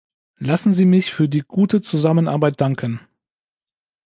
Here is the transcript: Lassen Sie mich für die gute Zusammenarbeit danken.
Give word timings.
Lassen 0.39 0.73
Sie 0.73 0.85
mich 0.85 1.13
für 1.13 1.29
die 1.29 1.41
gute 1.43 1.79
Zusammenarbeit 1.79 2.59
danken. 2.59 3.01